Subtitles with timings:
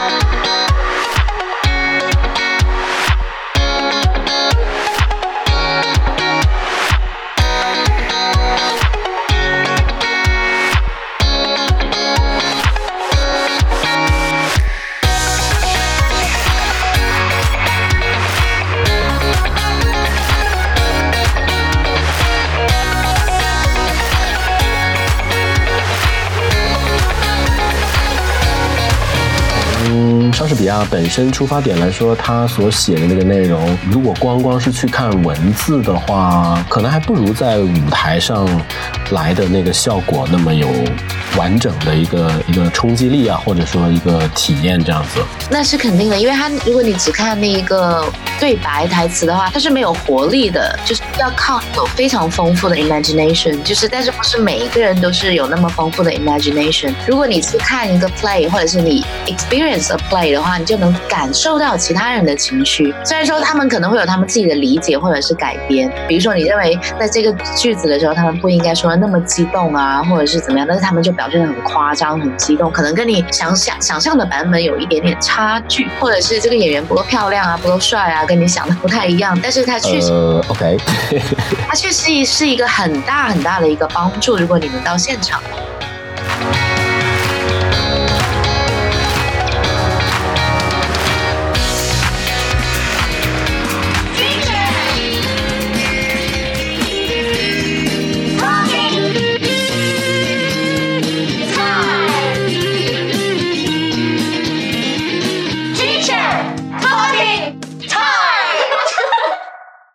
[0.00, 0.39] Bye.
[29.86, 38.46] 嗯莎士比亚本身出发点来说，他所写的那个内容，如果光光是去看文字的话，可能还不如在舞台上
[39.10, 40.68] 来的那个效果那么有
[41.36, 45.20] 完整的一个一个冲击力啊，或者说一个体验这样子。
[45.50, 48.04] 那是肯定的，因为他如果你只看那一个
[48.38, 56.94] 对白台词的话，它是没有活力的，就是要靠有非常丰富的 imagination，就是但是不是每一个人都是有那么丰富的 imagination。
[57.06, 60.30] 如果你去看一个 play，或者是你 experience a play。
[60.30, 62.94] 的话，你就能感受到其他人的情绪。
[63.04, 79.38] 虽然说他们可能会有他们自己的理解或者是改编，比如说你认为在这个句子的时候，他们不应该说那么激动啊，或者是怎么样，但是他们就表现的很夸张、很激动，可能跟你想想想象的版本有一点点差距，或者是这个演员不够漂亮啊、不够帅啊，跟你想的不太一样。
[79.42, 80.12] 但是他确实
[80.48, 80.76] ，OK，
[81.68, 84.36] 他确实是一个很大很大的一个帮助。
[84.36, 85.40] 如果你们到现场。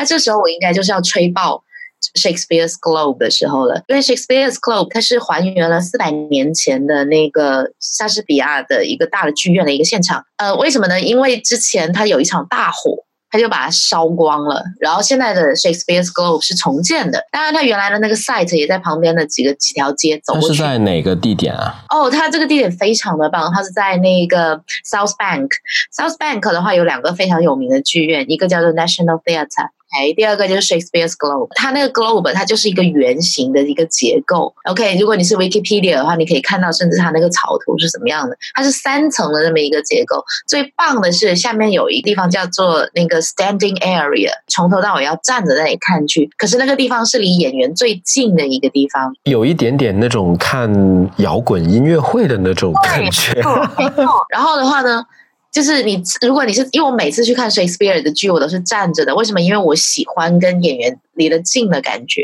[0.00, 1.62] 那这时候我应该就是要吹爆
[2.18, 10.24] Shakespeare's Globe 的时候了，因为 Shakespeare's Globe 它是还原了四百年前的那个莎士比亚的一个大的剧院的一个现场。
[10.38, 10.98] 呃，为什么呢？
[10.98, 13.04] 因为之前它有一场大火。
[13.32, 20.56] 他就把它烧光了，然后现在的 Shakespeare's Globe 是重建的，当然它原来的那个 site 也在旁边的几个几条街走过去。
[20.56, 21.76] 是在哪个地点啊？
[21.90, 25.50] 哦，它这个地点非常的棒，它是在那个 South Bank。
[25.96, 29.68] South Bank 的话有两个非常有名的剧院，一个叫做 National Theatre。
[29.90, 34.54] 哎，第二个就是 Shakespeare's Globe，它那个 globe 它就是一个圆形的一个结构。
[34.64, 38.36] OK，如果你是 Wikipedia 的话，你可以看到，甚至它那个草图是怎么样的。
[38.54, 40.22] 它是三层的这么一个结构。
[40.46, 46.30] 最棒的是下面有一个地方叫做那个 Standing Area，从头到尾要站着在那里看剧。
[46.36, 50.70] 可是那个地方是离演员最近的一个地方，有一点点那种看
[51.16, 53.32] 摇滚音乐会的那种感觉。
[54.30, 55.04] 然后的话呢？
[55.52, 59.14] 就是你，如果你是因为我每次去看 Shakespeare 的剧，我都是站着的。
[59.14, 59.40] 为什么？
[59.40, 62.22] 因为我喜欢跟演员离得近的感觉。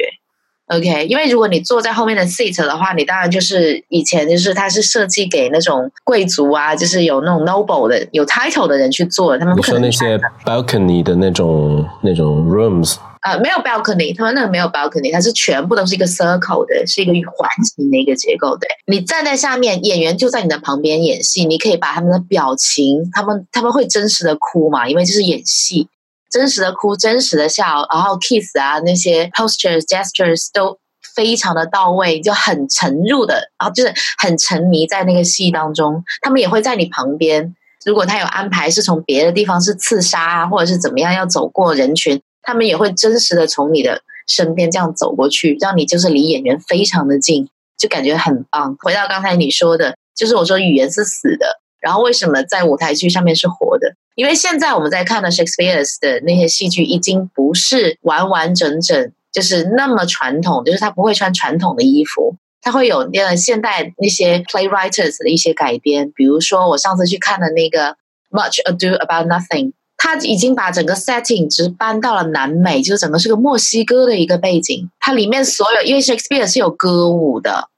[0.68, 12.96] OK，因为如果你坐在后面的 seat 的话，你当然就是以前就是它是设计给那种贵族啊，就是有那种 noble 的、有 title 的人去坐，他们不可能那些 balcony 的那种那种 rooms。
[13.26, 18.56] 呃，没有 balcony，他们那个没有 balcony，它是全部都是一个 circle 的，是一个环形的一个结构。
[18.56, 25.88] 对，你站在下面，演员就在你的旁边演戏，你可以把他们的表情，他们他们会真实的哭嘛，因为就是演戏，
[26.30, 30.78] 真实的哭，真实的笑，然后 kiss 啊那些 postures gestures 都
[31.16, 36.04] 非常的到位，就很沉入的，然后就是很沉迷在那个戏当中。
[36.22, 42.22] 他们也会在你旁边，如果他有安排是从别的地方是刺杀啊，或者是怎么样要走过人群。
[42.46, 48.76] 他们也会真实的从你的身边这样走过去，让你就是离演员非常的近，就感觉很棒。
[48.78, 53.94] 回到刚才你说的，就是我说语言是死的，然后为什么在舞台剧上面是活的？
[54.14, 67.96] 因为现在我们在看的 Shakespeare's 的那些戏剧，已经不是完完整整就是那么传统，就是他不会穿传统的衣服，他会有那个现代那些 playwriters 的一些改编，比如说我上次去看的那个
[68.30, 69.72] Much Ado About Nothing。
[69.96, 74.90] 他已经把整个 setting 只搬到了南美，就是整个是个墨西哥的一个背景。
[75.00, 77.68] 它里面所有，因为 Shakespeare 是有歌舞的。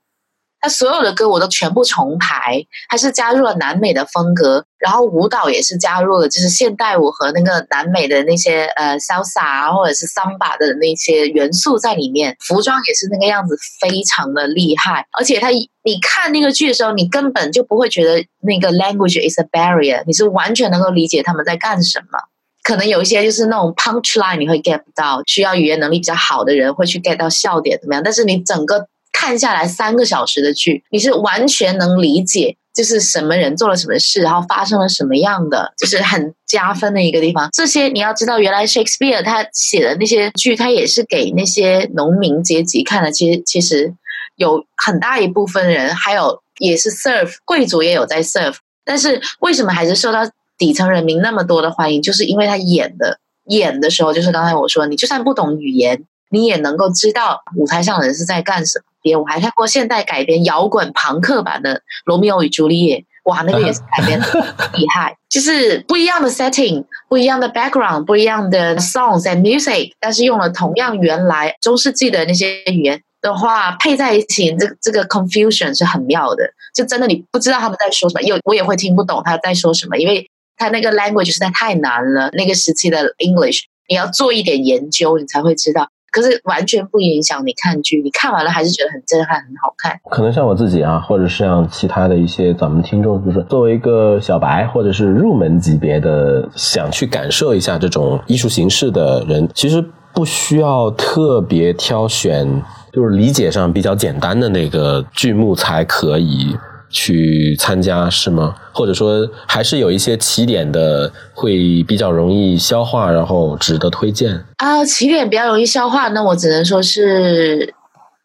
[0.61, 15.07] 他所有的歌我都全部重排，他是加入了南美的风格，然后舞蹈也是加入了，就是现代舞和那个南美的那些呃潇洒啊，或者是桑巴的那些元素在里面，服装也是那个样子，非常的厉害。
[15.17, 22.19] 而且他你看那个剧的时候，你根本就不会觉得那个 language is a barrier，你是完全能够理解他们在干什么。
[22.65, 28.89] 可能有一些就是那种 punch line 你会 get 不到，需要语言能力比较好的人会去 get 到笑点怎么样，但是你整个。
[29.21, 37.49] 看下来三个小时的剧，你是完全能理解，就是什么人做了什么事，然后发生了什么样的，就是很加分的一个地方。
[37.53, 43.11] 这些你要知道，原来 Shakespeare 他写的那些剧，他也是给那些农民阶级看的。
[43.11, 43.93] 其实，其实
[44.37, 48.59] 有很大一部分人，还有也是 serve 贵族也有在 serve。
[48.85, 50.21] 但是为什么还是受到
[50.57, 52.01] 底层人民那么多的欢迎？
[52.01, 58.85] 就是因为他演的演的时候，就是刚才我说，你就算不懂语言，你也能够知道舞台上的人是在干什么。
[59.01, 62.99] 别，我还看过现代改编摇滚朋克版的《罗密欧与朱丽叶》，
[63.31, 64.27] 哇，那个也是改编的
[64.75, 73.01] 厉害， 就是不一样的 setting，不一样的 background，不一样的 songs and music，但是用了同样原来中世纪的那些语言。
[73.21, 82.31] 的话配在一起，这这个 confusion 是很妙的，就真的你不知道他们在说什么，有我也会听不懂他在说什么，因为他那个 language 实在太难了。
[82.31, 85.89] 那个时期的 English，你要做一点研究，你才会知道。
[86.11, 89.99] 可是完全不影响你看剧，你看完了还是觉得很震撼，很好看。
[90.11, 102.63] 可能像我自己啊，或者是像其他的一些咱们听众，就是作为一个小白或者是入门级别的，想去感受一下这种艺术形式的人，其实不需要特别挑选。
[102.91, 106.57] 就是理解上比较简单的那个剧目才可以
[106.91, 108.55] 去参加，是吗？
[108.73, 114.85] 或者说还是有一些起点的会比较容易消化，然后值得推荐啊？
[114.85, 117.75] 起点比较容易消化，那我只能说是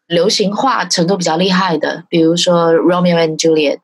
[0.06, 3.76] 流行化程度比较厉害的，比如说《Romeo and Juliet》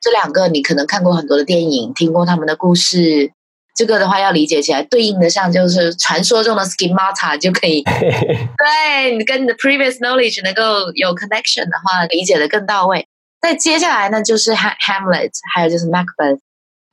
[0.00, 3.32] 这两个，你可能看过很多的电影，听过他们的故事。
[3.74, 13.06] 这个的话要理解起来，对应的像就是传说中的 schemata 就可以， 对你跟你的 previous knowledge 能够有 connection 的话，理解的更到位。
[13.42, 16.38] 再接下来呢，就是 Hamlet，还有就是 Macbeth。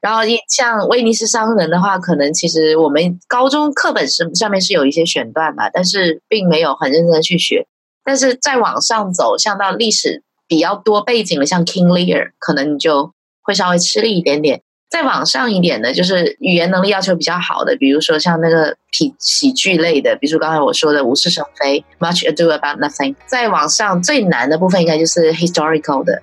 [0.02, 7.68] 然后一像威尼斯商人的话，可能其实我们高中课本是上面是有一些选段吧，但是并没有很认真的去学。
[8.04, 13.14] 但是再往上走，像到历史比较多背景的，像 King Lear，可能你就
[13.44, 14.62] 会稍微吃力一点点。
[14.90, 23.16] 再往上一点的，就是语言能力要求比较好的，比如说像那个喜喜剧类的，比如刚才我说的《无事生非》（Much Ado About Nothing）。
[23.28, 26.20] 再往上最难的部分，应该就是 historical 的。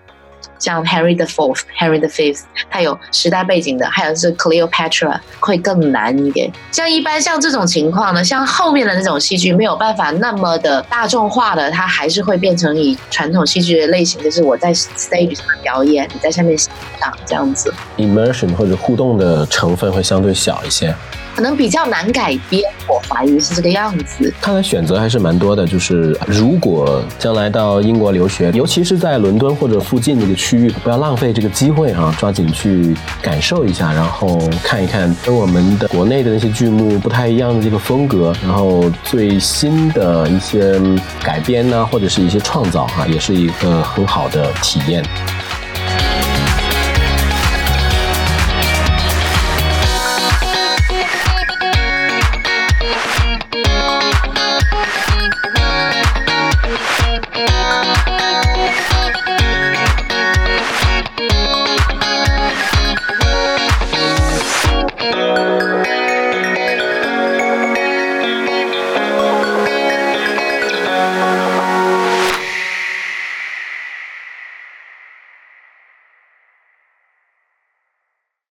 [0.58, 6.50] 像 Henry the Fourth、Henry the Fifth，它有时代背景的，还有是 Cleopatra 会更难一点。
[6.70, 16.70] 像一般像这种情况呢，像后面的那种戏剧没有办法那么的大众化的，它还是会变成以传统戏剧的类型，就是我在 stage 上表演，你在下面欣
[17.00, 17.72] 赏这样子。
[17.96, 20.94] Immersion 或者互动的成分会相对小一些。
[21.36, 24.32] 可能比较难改编，我怀疑是这个样子。
[24.40, 40.80] 看来选择还是蛮多的，就是如果将来到英国留学，尤其是在伦敦或者附近那个区域，不要浪费这个机会啊，抓紧去感受一下，然后看一看跟我们的国内的那些剧目不太一样的这个风格，然后最新的一些
[41.22, 45.04] 改编呢，或者是一些创造哈，也是一个很好的体验。